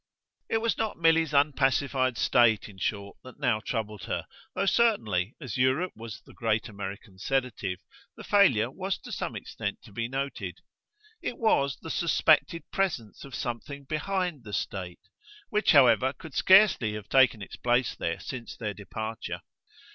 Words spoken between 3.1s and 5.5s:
that now troubled her though certainly,